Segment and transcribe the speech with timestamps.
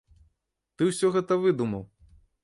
[0.81, 1.83] Ты ўсё гэта выдумаў!